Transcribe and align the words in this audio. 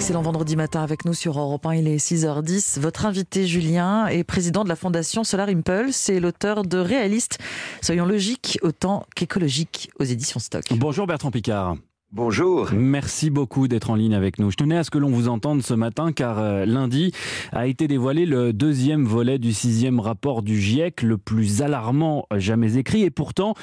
Excellent 0.00 0.22
vendredi 0.22 0.56
matin 0.56 0.82
avec 0.82 1.04
nous 1.04 1.12
sur 1.12 1.38
Europe 1.38 1.66
1, 1.66 1.74
il 1.74 1.86
est 1.86 1.98
6h10. 1.98 2.80
Votre 2.80 3.04
invité 3.04 3.46
Julien 3.46 4.06
est 4.06 4.24
président 4.24 4.64
de 4.64 4.70
la 4.70 4.74
fondation 4.74 5.24
Solar 5.24 5.50
Impulse 5.50 6.08
et 6.08 6.20
l'auteur 6.20 6.62
de 6.62 6.78
Réaliste, 6.78 7.38
soyons 7.82 8.06
logiques 8.06 8.58
autant 8.62 9.04
qu'écologiques 9.14 9.90
aux 10.00 10.04
éditions 10.04 10.40
Stock. 10.40 10.64
Bonjour 10.70 11.06
Bertrand 11.06 11.30
Picard. 11.30 11.76
Bonjour. 12.12 12.70
Merci 12.72 13.30
beaucoup 13.30 13.68
d'être 13.68 13.88
en 13.88 13.94
ligne 13.94 14.14
avec 14.14 14.40
nous. 14.40 14.50
Je 14.50 14.56
tenais 14.56 14.76
à 14.76 14.82
ce 14.82 14.90
que 14.90 14.98
l'on 14.98 15.10
vous 15.10 15.28
entende 15.28 15.62
ce 15.62 15.74
matin 15.74 16.10
car 16.10 16.40
euh, 16.40 16.66
lundi 16.66 17.12
a 17.52 17.68
été 17.68 17.86
dévoilé 17.86 18.26
le 18.26 18.52
deuxième 18.52 19.04
volet 19.04 19.38
du 19.38 19.52
sixième 19.52 20.00
rapport 20.00 20.42
du 20.42 20.60
GIEC, 20.60 21.02
le 21.02 21.18
plus 21.18 21.62
alarmant 21.62 22.26
jamais 22.34 22.76
écrit. 22.76 23.04
Et 23.04 23.10
pourtant, 23.10 23.54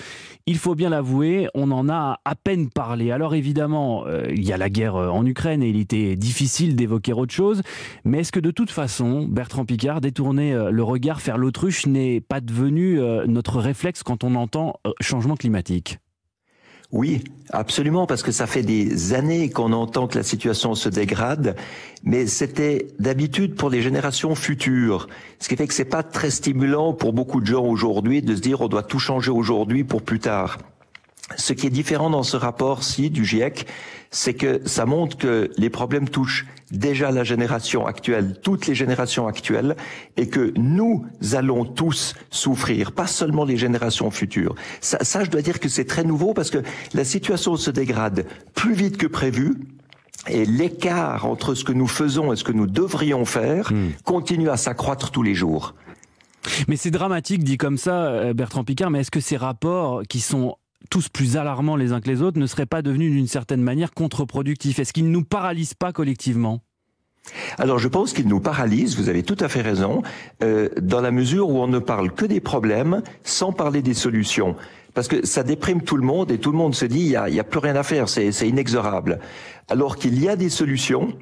il 0.45 0.57
faut 0.57 0.75
bien 0.75 0.89
l'avouer, 0.89 1.49
on 1.55 1.71
en 1.71 1.89
a 1.89 2.21
à 2.23 2.35
peine 2.35 2.69
parlé. 2.69 3.11
Alors 3.11 3.35
évidemment, 3.35 4.05
euh, 4.07 4.27
il 4.29 4.45
y 4.45 4.53
a 4.53 4.57
la 4.57 4.69
guerre 4.69 4.95
euh, 4.95 5.09
en 5.09 5.25
Ukraine 5.25 5.61
et 5.61 5.67
il 5.67 5.77
était 5.77 6.15
difficile 6.15 6.77
d'évoquer 6.77 7.11
autre 7.11 7.33
chose. 7.33 7.61
Mais 8.05 8.19
est-ce 8.19 8.31
que 8.31 8.39
de 8.39 8.51
toute 8.51 8.71
façon, 8.71 9.27
Bertrand 9.27 9.65
Picard, 9.65 9.99
détourner 9.99 10.55
le 10.71 10.83
regard, 10.83 11.19
faire 11.19 11.37
l'autruche 11.37 11.85
n'est 11.85 12.21
pas 12.21 12.39
devenu 12.39 13.01
notre 13.27 13.59
réflexe 13.59 14.03
quand 14.03 14.23
on 14.23 14.35
entend 14.35 14.79
changement 15.01 15.35
climatique? 15.35 15.99
Oui, 16.93 17.21
absolument, 17.49 18.07
parce 18.07 18.23
que 18.23 18.31
ça 18.31 18.47
fait 18.47 18.63
des 18.63 19.13
années 19.13 19.49
qu'on 19.49 19.73
entend 19.73 20.07
que 20.07 20.17
la 20.17 20.23
situation 20.23 20.73
se 20.73 20.87
dégrade, 20.87 21.57
mais 22.03 22.27
c'était 22.27 22.87
d'habitude 22.97 23.55
pour 23.55 23.69
les 23.69 23.81
générations 23.81 24.35
futures. 24.35 25.09
Ce 25.39 25.49
qui 25.49 25.57
fait 25.57 25.67
que 25.67 25.73
c'est 25.73 25.83
pas 25.83 26.03
très 26.03 26.29
stimulant 26.29 26.93
pour 26.93 27.11
beaucoup 27.11 27.41
de 27.41 27.45
gens 27.45 27.65
aujourd'hui 27.65 28.21
de 28.21 28.33
se 28.35 28.41
dire 28.41 28.61
on 28.61 28.69
doit 28.69 28.83
tout 28.83 28.99
changer 28.99 29.31
aujourd'hui 29.31 29.83
pour 29.83 30.01
plus 30.01 30.19
tard. 30.19 30.59
Ce 31.35 31.53
qui 31.53 31.67
est 31.67 31.71
différent 31.71 32.09
dans 32.09 32.23
ce 32.23 32.37
rapport-ci 32.37 33.09
du 33.09 33.25
GIEC, 33.25 33.67
c'est 34.11 34.33
que 34.33 34.61
ça 34.65 34.85
montre 34.85 35.17
que 35.17 35.51
les 35.57 35.69
problèmes 35.69 36.07
touchent 36.07 36.45
déjà 36.71 37.11
la 37.11 37.23
génération 37.23 37.85
actuelle, 37.85 38.39
toutes 38.41 38.67
les 38.67 38.75
générations 38.75 39.27
actuelles, 39.27 39.75
et 40.15 40.29
que 40.29 40.53
nous 40.57 41.05
allons 41.33 41.65
tous 41.65 42.15
souffrir, 42.29 42.93
pas 42.93 43.07
seulement 43.07 43.43
les 43.43 43.57
générations 43.57 44.09
futures. 44.09 44.55
Ça, 44.79 44.99
ça 45.01 45.23
je 45.23 45.29
dois 45.29 45.41
dire 45.41 45.59
que 45.59 45.67
c'est 45.69 45.85
très 45.85 46.03
nouveau 46.03 46.33
parce 46.33 46.49
que 46.49 46.59
la 46.93 47.03
situation 47.03 47.57
se 47.57 47.71
dégrade 47.71 48.25
plus 48.53 48.73
vite 48.73 48.97
que 48.97 49.07
prévu. 49.07 49.55
Et 50.29 50.45
l'écart 50.45 51.25
entre 51.25 51.55
ce 51.55 51.63
que 51.63 51.71
nous 51.71 51.87
faisons 51.87 52.33
et 52.33 52.35
ce 52.35 52.43
que 52.43 52.51
nous 52.51 52.67
devrions 52.67 53.23
faire 53.23 53.71
hmm. 53.71 53.91
continue 54.03 54.49
à 54.49 54.57
s'accroître 54.57 55.11
tous 55.11 55.23
les 55.23 55.35
jours. 55.35 55.73
Mais 56.67 56.75
c'est 56.75 56.91
dramatique 56.91 57.43
dit 57.43 57.57
comme 57.57 57.77
ça, 57.77 58.07
euh, 58.07 58.33
Bertrand 58.33 58.65
Picard, 58.65 58.89
mais 58.89 59.01
est-ce 59.01 59.11
que 59.11 59.21
ces 59.21 59.37
rapports 59.37 60.01
qui 60.09 60.19
sont 60.19 60.57
tous 60.89 61.09
plus 61.09 61.37
alarmants 61.37 61.75
les 61.75 61.91
uns 61.91 62.01
que 62.01 62.09
les 62.09 62.21
autres 62.21 62.39
ne 62.39 62.47
seraient 62.47 62.65
pas 62.65 62.81
devenus 62.81 63.11
d'une 63.11 63.27
certaine 63.27 63.61
manière 63.61 63.93
contre-productifs 63.93 64.79
Est-ce 64.79 64.93
qu'ils 64.93 65.05
ne 65.05 65.11
nous 65.11 65.23
paralysent 65.23 65.73
pas 65.73 65.91
collectivement? 65.91 66.61
Alors 67.57 67.79
je 67.79 67.87
pense 67.87 68.13
qu'ils 68.13 68.27
nous 68.27 68.39
paralysent, 68.39 68.97
vous 68.97 69.09
avez 69.09 69.23
tout 69.23 69.37
à 69.39 69.49
fait 69.49 69.61
raison, 69.61 70.01
euh, 70.43 70.69
dans 70.81 71.01
la 71.01 71.11
mesure 71.11 71.49
où 71.49 71.59
on 71.59 71.67
ne 71.67 71.79
parle 71.79 72.11
que 72.11 72.25
des 72.25 72.39
problèmes 72.39 73.01
sans 73.23 73.51
parler 73.51 73.81
des 73.81 73.93
solutions. 73.93 74.55
Parce 74.93 75.07
que 75.07 75.25
ça 75.25 75.43
déprime 75.43 75.81
tout 75.81 75.97
le 75.97 76.03
monde 76.03 76.31
et 76.31 76.39
tout 76.39 76.51
le 76.51 76.57
monde 76.57 76.73
se 76.73 76.85
dit 76.85 77.01
il 77.01 77.21
n'y 77.29 77.35
y 77.35 77.39
a 77.39 77.43
plus 77.43 77.59
rien 77.59 77.75
à 77.75 77.83
faire, 77.83 78.09
c'est 78.09 78.31
inexorable. 78.47 79.19
Alors 79.69 79.97
qu'il 79.97 80.19
y 80.19 80.29
a 80.29 80.35
des 80.35 80.49
solutions 80.49 81.13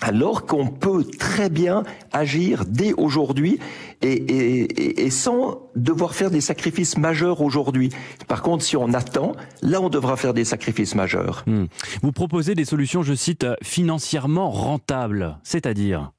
alors 0.00 0.46
qu'on 0.46 0.68
peut 0.68 1.04
très 1.04 1.50
bien 1.50 1.82
agir 2.12 2.64
dès 2.66 2.92
aujourd'hui 2.92 3.58
et, 4.00 5.10
sans 5.10 5.62
devoir 5.74 6.14
faire 6.14 6.30
des 6.30 6.40
sacrifices 6.40 6.96
majeurs 6.96 7.40
aujourd'hui. 7.40 7.90
Par 8.28 8.42
contre, 8.42 8.64
si 8.64 8.76
on 8.76 8.92
attend, 8.94 9.32
là, 9.62 9.80
on 9.80 9.88
devra 9.88 10.16
faire 10.16 10.34
des 10.34 10.44
sacrifices 10.44 10.94
majeurs. 10.94 11.42
Hmm. 11.46 11.64
Vous 12.02 12.12
proposez 12.12 12.54
des 12.54 12.64
solutions, 12.64 13.02
je 13.02 13.14
cite, 13.14 13.46
financièrement 13.62 14.50
rentables, 14.50 15.38
c'est-à-dire 15.42 16.12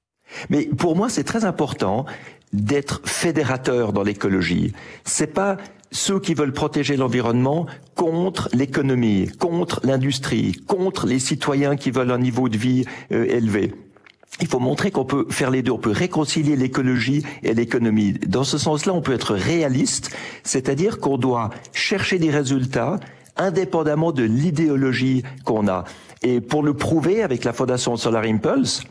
Mais 0.49 0.65
pour 0.65 0.95
moi, 0.95 1.09
c'est 1.09 1.23
très 1.23 1.45
important 1.45 2.05
d'être 2.51 3.01
fédérateur 3.05 3.93
dans 3.93 4.03
l'écologie. 4.03 4.73
C'est 5.05 5.33
pas 5.33 5.57
ceux 5.91 6.19
qui 6.19 6.33
veulent 6.33 6.53
protéger 6.53 6.97
l'environnement 6.97 7.65
contre 7.95 8.49
l'économie, 8.53 9.27
contre 9.39 9.81
l'industrie, 9.83 10.53
contre 10.67 11.08
les 11.08 11.19
citoyens 11.19 11.75
qui 11.75 11.91
veulent 11.91 12.11
un 12.11 12.19
niveau 12.19 12.49
de 12.49 12.58
vie 12.58 12.86
euh, 13.11 13.25
élevé. 13.25 13.73
Il 14.41 14.47
faut 14.47 14.59
montrer 14.59 14.91
qu'on 14.91 15.05
peut 15.05 15.25
faire 15.30 15.52
les 15.52 15.61
deux, 15.61 15.71
on 15.71 15.80
peut 15.80 15.91
réconcilier 15.91 16.55
l'écologie 16.55 17.23
et 17.43 17.53
l'économie. 17.53 18.14
Dans 18.14 18.43
ce 18.43 18.58
sens-là, 18.58 18.93
on 18.93 19.02
peut 19.02 19.14
être 19.14 19.33
réaliste, 19.33 20.15
c'est-à-dire 20.43 20.99
qu'on 20.99 21.17
doit 21.17 21.49
chercher 21.73 22.19
des 22.19 22.30
résultats 22.30 22.99
indépendamment 23.35 24.11
de 24.11 24.23
l'idéologie 24.23 25.23
qu'on 25.45 25.67
a. 25.67 25.85
Et 26.21 26.41
pour 26.41 26.64
le 26.64 26.73
prouver 26.73 27.23
avec 27.23 27.43
la 27.43 27.53
Fondation 27.53 27.95
Solar 27.95 28.23
Impulse, 28.23 28.83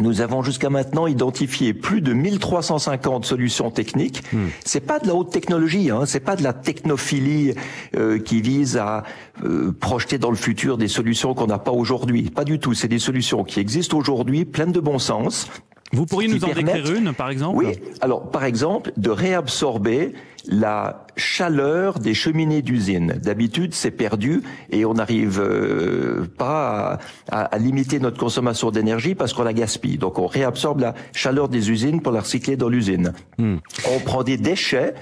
nous 0.00 0.20
avons 0.20 0.42
jusqu'à 0.42 0.70
maintenant 0.70 1.06
identifié 1.06 1.74
plus 1.74 2.00
de 2.00 2.12
1350 2.12 3.24
solutions 3.24 3.70
techniques. 3.70 4.22
Hmm. 4.32 4.46
C'est 4.64 4.80
pas 4.80 4.98
de 4.98 5.08
la 5.08 5.14
haute 5.14 5.30
technologie, 5.30 5.90
hein, 5.90 6.06
c'est 6.06 6.20
pas 6.20 6.36
de 6.36 6.42
la 6.42 6.52
technophilie 6.52 7.54
euh, 7.96 8.18
qui 8.18 8.40
vise 8.40 8.76
à 8.76 9.02
euh, 9.44 9.72
projeter 9.72 10.18
dans 10.18 10.30
le 10.30 10.36
futur 10.36 10.78
des 10.78 10.88
solutions 10.88 11.34
qu'on 11.34 11.46
n'a 11.46 11.58
pas 11.58 11.72
aujourd'hui. 11.72 12.30
Pas 12.30 12.44
du 12.44 12.58
tout. 12.58 12.74
C'est 12.74 12.88
des 12.88 12.98
solutions 12.98 13.44
qui 13.44 13.60
existent 13.60 13.96
aujourd'hui, 13.96 14.44
pleines 14.44 14.72
de 14.72 14.80
bon 14.80 14.98
sens, 14.98 15.48
vous 15.92 16.06
pourriez 16.06 16.28
nous 16.28 16.44
en 16.44 16.52
décrire 16.52 16.92
une, 16.92 17.14
par 17.14 17.30
exemple 17.30 17.56
Oui. 17.56 17.66
Alors, 18.00 18.30
par 18.30 18.44
exemple, 18.44 18.92
de 18.96 19.10
réabsorber 19.10 20.12
la 20.46 21.06
chaleur 21.16 21.98
des 21.98 22.14
cheminées 22.14 22.62
d'usine. 22.62 23.18
D'habitude, 23.22 23.74
c'est 23.74 23.90
perdu 23.90 24.42
et 24.70 24.84
on 24.84 24.94
n'arrive 24.94 25.40
euh, 25.40 26.26
pas 26.36 26.98
à, 27.30 27.58
limiter 27.58 28.00
notre 28.00 28.18
consommation 28.18 28.70
d'énergie 28.70 29.14
parce 29.14 29.32
qu'on 29.32 29.42
la 29.42 29.52
gaspille. 29.52 29.98
Donc, 29.98 30.18
on 30.18 30.26
réabsorbe 30.26 30.80
la 30.80 30.94
chaleur 31.12 31.48
des 31.48 31.70
usines 31.70 32.00
pour 32.02 32.12
la 32.12 32.20
recycler 32.20 32.56
dans 32.56 32.68
l'usine. 32.68 33.12
Hmm. 33.38 33.56
On 33.90 34.00
prend 34.00 34.22
des 34.22 34.36
déchets 34.36 34.94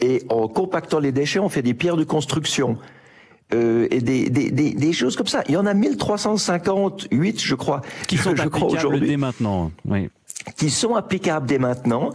et 0.00 0.22
en 0.28 0.48
compactant 0.48 0.98
les 0.98 1.12
déchets, 1.12 1.38
on 1.38 1.48
fait 1.48 1.62
des 1.62 1.74
pierres 1.74 1.96
de 1.96 2.04
construction. 2.04 2.78
Euh, 3.52 3.86
et 3.90 4.00
des, 4.00 4.30
des, 4.30 4.50
des, 4.50 4.92
choses 4.94 5.16
comme 5.16 5.26
ça. 5.26 5.42
Il 5.48 5.52
y 5.54 5.56
en 5.58 5.66
a 5.66 5.74
1358, 5.74 7.42
je 7.42 7.54
crois. 7.54 7.82
Qui 8.08 8.16
sont 8.16 8.34
je 8.36 8.48
crois 8.48 8.68
aujourd'hui. 8.68 9.06
dès 9.06 9.16
maintenant. 9.18 9.70
Oui 9.84 10.08
qui 10.56 10.70
sont 10.70 10.94
applicables 10.94 11.46
dès 11.46 11.58
maintenant 11.58 12.10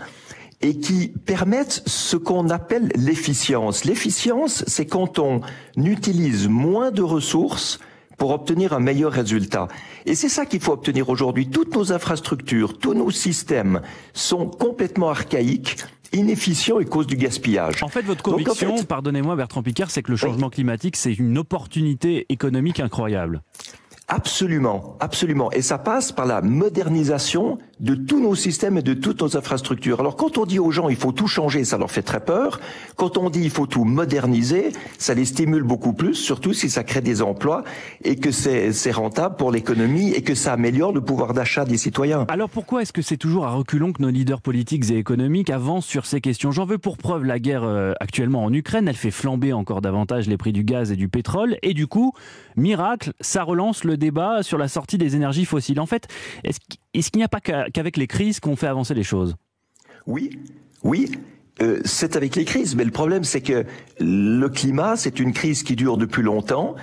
et 0.62 0.78
qui 0.78 1.08
permettent 1.26 1.84
ce 1.86 2.18
qu'on 2.18 2.50
appelle 2.50 2.92
l'efficience. 2.96 3.86
L'efficience, 3.86 4.64
c'est 4.68 4.86
quand 4.86 5.20
on 5.20 5.42
utilise 5.78 6.48
moins 6.48 6.92
de 6.92 7.02
ressources 7.02 7.80
pour 8.18 8.32
obtenir 8.32 8.74
un 8.74 8.82
meilleur 8.82 9.14
résultat. 9.14 9.70
Et 10.06 10.14
c'est 10.14 10.30
ça 10.30 10.46
qu'il 10.46 10.60
faut 10.60 10.74
obtenir 10.74 11.10
aujourd'hui. 11.10 11.50
Toutes 11.50 11.74
nos 11.76 11.94
infrastructures, 11.94 12.78
tous 12.78 12.94
nos 12.94 13.12
systèmes 13.12 13.82
sont 14.14 14.48
complètement 14.48 15.10
archaïques 15.10 15.78
inefficients 16.12 16.80
et 16.80 16.86
cause 16.86 17.08
du 17.08 17.16
gaspillage. 17.16 17.82
En 17.84 17.88
fait, 17.88 18.02
votre 18.02 18.24
conviction, 18.24 18.84
pardonnez-moi 18.84 19.36
Bertrand 19.36 19.64
Picard, 19.64 19.92
c'est 19.92 20.04
que 20.04 20.12
le 20.12 20.18
changement 20.18 20.50
climatique, 20.50 20.96
c'est 20.98 21.14
une 21.14 21.38
opportunité 21.38 22.26
économique 22.30 22.80
incroyable. 22.80 23.42
Absolument, 24.12 24.98
absolument. 25.00 25.52
Et 25.52 25.62
ça 25.62 25.78
passe 25.78 26.12
par 26.12 26.26
la 26.26 26.42
modernisation 26.42 27.60
de 27.80 27.94
tous 27.94 28.20
nos 28.20 28.34
systèmes 28.34 28.78
et 28.78 28.82
de 28.82 28.96
toutes 28.96 29.22
nos 29.22 29.38
infrastructures. 29.38 30.00
Alors 30.00 30.16
quand 30.16 30.40
on 30.40 30.48
dit 30.48 30.58
aux 30.58 30.72
gens 30.72 30.90
il 30.90 30.96
faut 30.96 31.12
tout 31.12 31.28
changer, 31.28 31.64
ça 31.64 31.78
leur 31.78 31.92
fait 31.92 32.02
très 32.02 32.20
peur. 32.20 32.60
Quand 32.96 33.18
on 33.18 33.30
dit 33.30 33.42
il 33.42 33.52
faut 33.52 33.68
tout 33.68 33.84
moderniser, 33.84 34.72
ça 34.98 35.14
les 35.14 35.26
stimule 35.26 35.62
beaucoup 35.62 35.94
plus, 35.94 36.16
surtout 36.16 36.54
si 36.54 36.72
ça 36.72 36.84
crée 36.84 37.02
des 37.02 37.22
emplois 37.22 37.64
et 38.04 38.16
que 38.16 38.32
c'est 38.32 38.92
rentable 38.92 39.36
pour 39.36 39.52
l'économie 39.52 40.12
et 40.12 40.24
que 40.24 40.34
ça 40.34 40.54
améliore 40.54 40.92
le 40.92 41.02
pouvoir 41.02 41.34
d'achat 41.34 41.64
des 41.64 41.78
citoyens. 41.78 42.26
Alors 42.30 42.50
pourquoi 42.50 42.82
est-ce 42.82 42.92
que 42.92 43.04
c'est 43.04 43.18
toujours 43.18 43.46
à 43.46 43.52
reculons 43.52 43.94
que 43.94 44.02
nos 44.02 44.10
leaders 44.10 44.42
politiques 44.42 44.90
et 44.90 44.98
économiques 44.98 45.52
avancent 45.52 45.86
sur 45.86 46.08
ces 46.08 46.20
questions? 46.20 46.52
J'en 46.52 46.66
veux 46.66 46.80
pour 46.80 46.98
preuve 46.98 47.26
la 47.26 47.38
guerre 47.38 47.64
euh, 47.64 47.94
actuellement 48.00 48.44
en 48.44 48.52
Ukraine, 48.52 48.88
elle 48.88 48.96
fait 48.96 49.12
flamber 49.12 49.54
encore 49.54 49.82
davantage 49.82 50.28
les 50.28 50.38
prix 50.38 50.52
du 50.52 50.64
gaz 50.64 50.92
et 50.92 50.96
du 50.96 51.10
pétrole 51.10 51.58
et 51.62 51.76
du 51.76 51.86
coup, 51.86 52.14
miracle, 52.58 53.14
ça 53.22 53.44
relance 53.44 53.84
le 53.84 53.99
débat 54.00 54.42
sur 54.44 54.58
la 54.58 54.68
sortie 54.68 54.98
des 54.98 55.16
énergies 55.16 55.46
fossiles. 55.46 55.80
En 55.80 55.86
fait, 55.86 56.08
est-ce 56.44 57.12
qu'il 57.12 57.20
n'y 57.20 57.24
a 57.24 57.28
pas 57.28 57.40
qu'avec 57.40 57.98
les 57.98 58.08
crises 58.08 58.40
qu'on 58.40 58.56
fait 58.56 58.68
avancer 58.68 58.94
les 58.94 59.04
choses? 59.04 59.36
Oui, 60.08 60.40
oui. 60.84 61.12
Euh, 61.62 61.82
c'est 61.84 62.16
avec 62.16 62.36
les 62.36 62.46
crises, 62.46 62.76
mais 62.76 62.86
le 62.86 62.92
problème 62.92 63.26
c'est 63.26 63.42
que 63.42 63.66
le 64.00 64.48
climat, 64.48 64.96
c'est 64.96 65.20
une 65.20 65.34
crise 65.34 65.62
qui 65.64 65.76
dure 65.76 65.98
depuis 65.98 66.24
longtemps 66.24 66.76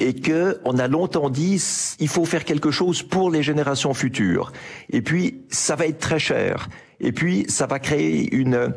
et 0.00 0.14
que 0.14 0.60
on 0.64 0.78
a 0.78 0.88
longtemps 0.88 1.30
dit 1.30 1.62
il 2.00 2.08
faut 2.08 2.24
faire 2.24 2.44
quelque 2.44 2.72
chose 2.72 3.02
pour 3.02 3.30
les 3.30 3.44
générations 3.44 3.94
futures. 3.94 4.52
Et 4.90 5.00
puis 5.00 5.42
ça 5.48 5.76
va 5.76 5.86
être 5.86 5.98
très 5.98 6.18
cher. 6.18 6.68
Et 6.98 7.12
puis 7.12 7.46
ça 7.48 7.66
va 7.66 7.78
créer 7.78 8.34
une 8.34 8.74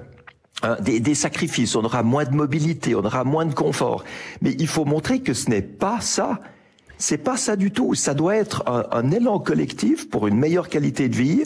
des, 0.82 1.16
sacrifices. 1.16 1.76
On 1.76 1.84
aura 1.84 2.04
moins 2.04 2.26
de 2.26 2.36
mobilité, 2.36 2.96
on 2.96 3.04
aura 3.04 3.24
moins 3.24 3.46
de 3.46 3.54
confort. 3.54 4.04
Mais 4.42 4.56
il 4.60 4.68
faut 4.68 4.86
montrer 4.86 5.22
que 5.22 5.34
ce 5.34 5.50
n'est 5.50 5.62
pas 5.62 6.00
ça 6.02 6.40
c'est 7.00 7.18
pas 7.18 7.38
ça 7.38 7.56
du 7.56 7.72
tout. 7.72 7.96
Ça 7.96 8.14
doit 8.14 8.36
être 8.36 8.64
un, 8.68 9.10
élan 9.10 9.40
collectif 9.40 10.10
pour 10.10 10.28
une 10.28 10.38
meilleure 10.38 10.70
qualité 10.70 11.10
de 11.10 11.16
vie, 11.16 11.44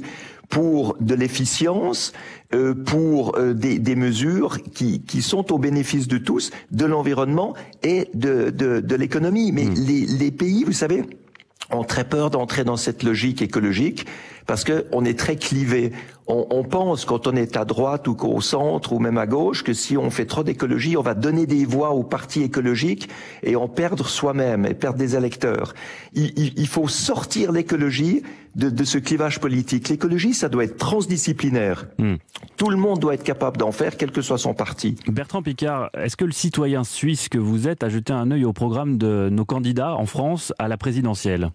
pour 0.49 0.97
de 0.99 1.15
l'efficience, 1.15 2.11
euh, 2.53 2.73
pour 2.73 3.37
euh, 3.37 3.53
des, 3.53 3.95
mesures 3.95 4.61
qui, 4.73 5.01
qui, 5.01 5.21
sont 5.21 5.53
au 5.53 5.57
bénéfice 5.57 6.07
de 6.07 6.17
tous, 6.17 6.51
de 6.71 6.85
l'environnement 6.85 7.53
et 7.83 8.09
de, 8.13 8.49
de, 8.49 8.95
l'économie. 8.95 9.51
Mais 9.51 9.65
hmm. 9.65 9.73
les, 9.75 10.05
les 10.05 10.31
pays, 10.31 10.63
vous 10.63 10.73
savez, 10.73 11.03
ont 11.71 11.83
très 11.83 12.03
peur 12.03 12.29
d'entrer 12.29 12.63
dans 12.63 12.77
cette 12.77 13.03
logique 13.03 13.41
écologique 13.41 14.05
parce 14.45 14.63
que 14.63 14.85
on 14.91 15.05
est 15.05 15.17
très 15.17 15.35
clivé. 15.35 15.91
On, 16.27 16.47
on, 16.51 16.63
pense 16.63 17.03
quand 17.03 17.27
on 17.27 17.35
est 17.35 17.57
à 17.57 17.65
droite 17.65 18.07
ou 18.07 18.15
au 18.21 18.39
centre 18.39 18.93
ou 18.93 18.99
même 18.99 19.17
à 19.17 19.27
gauche 19.27 19.63
que 19.63 19.73
si 19.73 19.97
on 19.97 20.09
fait 20.09 20.25
trop 20.25 20.43
d'écologie, 20.43 20.95
on 20.95 21.01
va 21.01 21.15
donner 21.15 21.45
des 21.45 21.65
voix 21.65 21.91
aux 21.91 22.03
partis 22.03 22.43
écologiques 22.43 23.09
et 23.43 23.57
en 23.57 23.67
perdre 23.67 24.07
soi-même 24.07 24.65
et 24.65 24.73
perdre 24.73 24.97
des 24.97 25.17
électeurs. 25.17 25.73
Il, 26.13 26.31
il, 26.37 26.53
il 26.57 26.67
faut 26.67 26.87
sortir 26.87 27.51
l'écologie 27.51 28.23
de, 28.55 28.69
de, 28.69 28.83
ce 28.83 28.97
clivage 28.99 29.39
politique. 29.39 29.89
L'écologie, 29.89 30.33
ça 30.33 30.47
doit 30.47 30.63
être 30.63 30.77
transdisciplinaire. 30.77 31.87
Mm. 31.97 32.15
Tout 32.55 32.69
le 32.69 32.77
monde 32.77 32.99
doit 32.99 33.15
être 33.15 33.23
capable 33.23 33.57
d'en 33.57 33.71
faire, 33.71 33.97
quel 33.97 34.11
que 34.11 34.21
soit 34.21 34.37
son 34.37 34.53
parti. 34.53 34.95
Bertrand 35.07 35.41
Picard, 35.41 35.89
est-ce 35.93 36.15
que 36.15 36.25
le 36.25 36.31
citoyen 36.31 36.83
suisse 36.83 37.29
que 37.29 37.37
vous 37.37 37.67
êtes 37.67 37.83
a 37.83 37.89
jeté 37.89 38.13
un 38.13 38.31
œil 38.31 38.45
au 38.45 38.53
programme 38.53 38.97
de 38.97 39.29
nos 39.29 39.45
candidats 39.45 39.95
en 39.95 40.05
France 40.05 40.53
à 40.59 40.67
la 40.67 40.77
présidentielle? 40.77 41.51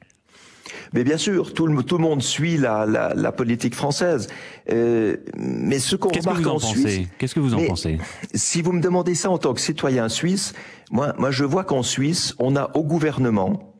Mais 0.93 1.05
bien 1.05 1.17
sûr, 1.17 1.55
tout 1.55 1.67
le, 1.67 1.83
tout 1.83 1.99
le 1.99 2.03
monde 2.03 2.23
suit 2.23 2.57
la, 2.57 2.87
la, 2.87 3.15
la 3.15 3.33
politique 3.33 3.75
française. 3.75 4.29
Euh, 4.71 5.17
mais 5.37 5.79
ce 5.79 5.97
qu'on 5.97 6.09
remarque 6.09 6.47
en, 6.47 6.57
en 6.57 6.59
Suisse, 6.59 7.09
qu'est-ce 7.19 7.35
que 7.35 7.41
vous 7.41 7.55
en 7.55 7.65
pensez? 7.67 7.99
Si 8.35 8.63
vous 8.63 8.73
me 8.73 8.81
demandez 8.81 9.15
ça 9.15 9.31
en 9.31 9.39
tant 9.39 9.55
que 9.55 9.61
citoyen 9.61 10.09
suisse, 10.09 10.53
moi, 10.91 11.15
moi, 11.19 11.31
je 11.31 11.45
vois 11.45 11.65
qu'en 11.65 11.83
Suisse, 11.83 12.35
on 12.39 12.57
a 12.57 12.71
au 12.75 12.85
gouvernement, 12.85 13.75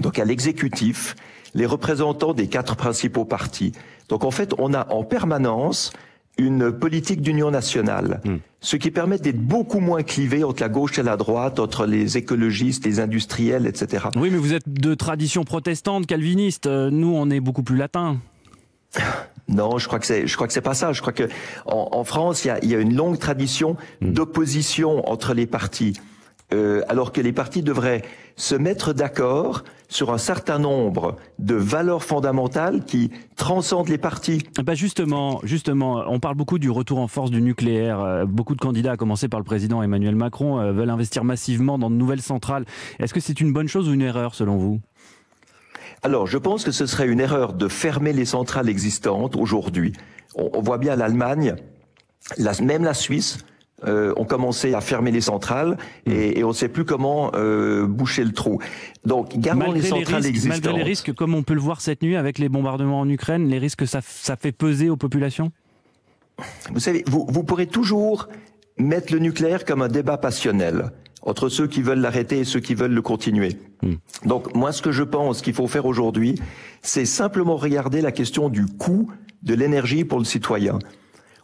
donc 0.00 0.18
à 0.18 0.24
l'exécutif, 0.24 1.16
les 1.54 1.66
représentants 1.66 2.34
des 2.34 2.46
quatre 2.46 2.76
principaux 2.76 3.24
partis. 3.24 3.72
Donc 4.08 4.24
en 4.24 4.30
fait, 4.30 4.54
on 4.58 4.74
a 4.74 4.92
en 4.92 5.04
permanence 5.04 5.92
une 6.38 6.72
politique 6.72 7.20
d'union 7.20 7.50
nationale, 7.50 8.20
mm. 8.24 8.36
ce 8.60 8.76
qui 8.76 8.90
permet 8.90 9.18
d'être 9.18 9.40
beaucoup 9.40 9.80
moins 9.80 10.02
clivé 10.02 10.44
entre 10.44 10.62
la 10.62 10.68
gauche 10.68 10.98
et 10.98 11.02
la 11.02 11.16
droite, 11.16 11.58
entre 11.58 11.84
les 11.84 12.16
écologistes, 12.16 12.86
les 12.86 13.00
industriels, 13.00 13.66
etc. 13.66 14.06
Oui, 14.16 14.30
mais 14.30 14.38
vous 14.38 14.54
êtes 14.54 14.68
de 14.68 14.94
tradition 14.94 15.44
protestante, 15.44 16.06
calviniste. 16.06 16.66
Nous, 16.66 17.12
on 17.14 17.28
est 17.30 17.40
beaucoup 17.40 17.62
plus 17.62 17.76
latin. 17.76 18.18
Non, 19.50 19.78
je 19.78 19.86
crois 19.86 19.98
que 19.98 20.04
c'est, 20.04 20.26
je 20.26 20.34
crois 20.34 20.46
que 20.46 20.52
c'est 20.52 20.60
pas 20.60 20.74
ça. 20.74 20.92
Je 20.92 21.00
crois 21.00 21.14
que 21.14 21.26
en, 21.64 21.88
en 21.92 22.04
France, 22.04 22.44
il 22.44 22.48
y 22.48 22.50
a, 22.50 22.58
il 22.62 22.68
y 22.68 22.74
a 22.74 22.78
une 22.78 22.94
longue 22.94 23.18
tradition 23.18 23.78
mm. 24.02 24.12
d'opposition 24.12 25.10
entre 25.10 25.32
les 25.32 25.46
partis. 25.46 25.94
Euh, 26.52 26.82
alors 26.88 27.12
que 27.12 27.20
les 27.20 27.32
partis 27.32 27.62
devraient 27.62 28.02
se 28.36 28.54
mettre 28.54 28.94
d'accord 28.94 29.64
sur 29.88 30.12
un 30.12 30.18
certain 30.18 30.58
nombre 30.58 31.16
de 31.38 31.54
valeurs 31.54 32.02
fondamentales 32.02 32.84
qui 32.86 33.10
transcendent 33.36 33.88
les 33.88 33.98
partis. 33.98 34.42
Bah 34.62 34.74
justement, 34.74 35.40
justement, 35.42 36.04
on 36.06 36.20
parle 36.20 36.36
beaucoup 36.36 36.58
du 36.58 36.70
retour 36.70 37.00
en 37.00 37.08
force 37.08 37.30
du 37.30 37.42
nucléaire. 37.42 38.00
Euh, 38.00 38.24
beaucoup 38.24 38.54
de 38.54 38.60
candidats, 38.60 38.92
à 38.92 38.96
commencer 38.96 39.28
par 39.28 39.40
le 39.40 39.44
président 39.44 39.82
Emmanuel 39.82 40.14
Macron, 40.14 40.58
euh, 40.58 40.72
veulent 40.72 40.88
investir 40.88 41.22
massivement 41.22 41.78
dans 41.78 41.90
de 41.90 41.96
nouvelles 41.96 42.22
centrales. 42.22 42.64
Est-ce 42.98 43.12
que 43.12 43.20
c'est 43.20 43.42
une 43.42 43.52
bonne 43.52 43.68
chose 43.68 43.86
ou 43.88 43.92
une 43.92 44.02
erreur 44.02 44.34
selon 44.34 44.56
vous? 44.56 44.80
Alors, 46.02 46.26
je 46.26 46.38
pense 46.38 46.64
que 46.64 46.70
ce 46.70 46.86
serait 46.86 47.08
une 47.08 47.20
erreur 47.20 47.52
de 47.52 47.68
fermer 47.68 48.14
les 48.14 48.24
centrales 48.24 48.70
existantes 48.70 49.36
aujourd'hui. 49.36 49.92
On, 50.34 50.48
on 50.54 50.62
voit 50.62 50.78
bien 50.78 50.96
l'Allemagne, 50.96 51.56
la, 52.38 52.52
même 52.62 52.84
la 52.84 52.94
Suisse, 52.94 53.38
euh, 53.86 54.12
ont 54.16 54.24
commencé 54.24 54.74
à 54.74 54.80
fermer 54.80 55.10
les 55.10 55.20
centrales 55.20 55.78
et, 56.06 56.38
et 56.38 56.44
on 56.44 56.48
ne 56.48 56.52
sait 56.52 56.68
plus 56.68 56.84
comment 56.84 57.30
euh, 57.34 57.86
boucher 57.86 58.24
le 58.24 58.32
trou. 58.32 58.58
Donc, 59.04 59.38
gardons 59.38 59.60
malgré 59.60 59.80
les 59.80 59.86
centrales 59.86 60.06
les 60.06 60.14
risques, 60.16 60.28
existantes. 60.28 60.64
Malgré 60.64 60.78
les 60.78 60.88
risques, 60.88 61.12
comme 61.14 61.34
on 61.34 61.42
peut 61.42 61.54
le 61.54 61.60
voir 61.60 61.80
cette 61.80 62.02
nuit 62.02 62.16
avec 62.16 62.38
les 62.38 62.48
bombardements 62.48 63.00
en 63.00 63.08
Ukraine, 63.08 63.48
les 63.48 63.58
risques 63.58 63.80
que 63.80 63.86
ça, 63.86 64.00
ça 64.02 64.36
fait 64.36 64.52
peser 64.52 64.90
aux 64.90 64.96
populations? 64.96 65.52
Vous 66.72 66.80
savez, 66.80 67.04
vous, 67.06 67.26
vous 67.28 67.44
pourrez 67.44 67.66
toujours 67.66 68.28
mettre 68.78 69.12
le 69.12 69.18
nucléaire 69.18 69.64
comme 69.64 69.82
un 69.82 69.88
débat 69.88 70.18
passionnel 70.18 70.90
entre 71.22 71.48
ceux 71.48 71.66
qui 71.66 71.82
veulent 71.82 72.00
l'arrêter 72.00 72.38
et 72.38 72.44
ceux 72.44 72.60
qui 72.60 72.74
veulent 72.74 72.92
le 72.92 73.02
continuer. 73.02 73.58
Hmm. 73.82 73.94
Donc 74.24 74.54
moi, 74.54 74.72
ce 74.72 74.82
que 74.82 74.92
je 74.92 75.02
pense 75.02 75.42
qu'il 75.42 75.54
faut 75.54 75.66
faire 75.66 75.86
aujourd'hui, 75.86 76.36
c'est 76.82 77.04
simplement 77.04 77.56
regarder 77.56 78.00
la 78.00 78.12
question 78.12 78.48
du 78.48 78.66
coût 78.66 79.10
de 79.42 79.54
l'énergie 79.54 80.04
pour 80.04 80.18
le 80.18 80.24
citoyen. 80.24 80.78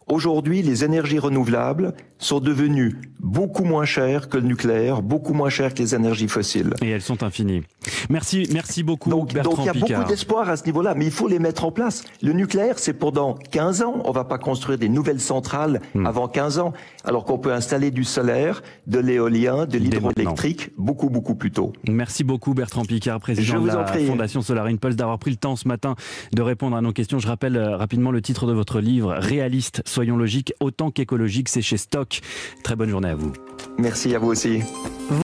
Aujourd'hui, 0.06 0.62
les 0.62 0.84
énergies 0.84 1.18
renouvelables 1.18 1.94
sont 2.18 2.40
devenues 2.40 3.00
beaucoup 3.20 3.64
moins 3.64 3.84
chères 3.86 4.28
que 4.28 4.36
le 4.36 4.46
nucléaire, 4.46 5.02
beaucoup 5.02 5.32
moins 5.32 5.48
chères 5.48 5.72
que 5.74 5.78
les 5.82 5.94
énergies 5.94 6.28
fossiles. 6.28 6.74
Et 6.82 6.90
elles 6.90 7.00
sont 7.02 7.22
infinies. 7.22 7.62
Merci, 8.10 8.46
merci 8.52 8.82
beaucoup, 8.82 9.08
donc, 9.10 9.32
Bertrand 9.32 9.52
Donc 9.56 9.60
il 9.64 9.66
y 9.66 9.68
a 9.68 9.72
Picard. 9.72 10.00
beaucoup 10.00 10.10
d'espoir 10.10 10.48
à 10.48 10.56
ce 10.56 10.64
niveau-là, 10.66 10.94
mais 10.94 11.06
il 11.06 11.10
faut 11.10 11.26
les 11.28 11.38
mettre 11.38 11.64
en 11.64 11.72
place. 11.72 12.04
Le 12.22 12.32
nucléaire, 12.32 12.78
c'est 12.78 12.92
pendant 12.92 13.34
15 13.50 13.82
ans. 13.82 14.02
On 14.04 14.12
va 14.12 14.24
pas 14.24 14.38
construire 14.38 14.78
des 14.78 14.88
nouvelles 14.88 15.20
centrales 15.20 15.80
Hmm. 15.94 16.06
avant 16.06 16.28
15 16.28 16.58
ans, 16.58 16.72
alors 17.04 17.24
qu'on 17.24 17.38
peut 17.38 17.52
installer 17.52 17.90
du 17.90 18.04
solaire, 18.04 18.62
de 18.86 18.98
l'éolien, 18.98 19.66
de 19.66 19.78
l'hydroélectrique 19.78 20.70
beaucoup, 20.76 21.08
beaucoup 21.10 21.34
plus 21.34 21.50
tôt. 21.50 21.72
Merci 21.88 22.24
beaucoup 22.24 22.54
Bertrand 22.54 22.84
Picard, 22.84 23.20
président 23.20 23.60
de 23.60 23.66
la. 23.68 23.86
Fondation 23.86 24.42
Solar 24.42 24.66
Impulse, 24.66 24.96
d'avoir 24.96 25.18
pris 25.18 25.30
le 25.30 25.36
temps 25.36 25.56
ce 25.56 25.68
matin 25.68 25.94
de 26.32 26.42
répondre 26.42 26.76
à 26.76 26.80
nos 26.80 26.92
questions. 26.92 27.18
Je 27.18 27.26
rappelle 27.26 27.56
euh, 27.56 27.76
rapidement 27.76 28.10
le 28.10 28.20
titre 28.22 28.46
de 28.46 28.52
votre 28.52 28.80
livre, 28.80 29.14
Réaliste, 29.18 29.82
soyons 29.94 30.16
logiques, 30.16 30.52
autant 30.60 30.90
qu'écologique, 30.90 31.48
c'est 31.48 31.62
chez 31.62 31.76
Stock. 31.76 32.20
Très 32.62 32.76
bonne 32.76 32.90
journée 32.90 33.08
à 33.08 33.14
vous. 33.14 33.32
Merci 33.78 34.14
à 34.14 34.18
vous 34.18 34.28
aussi. 34.28 34.60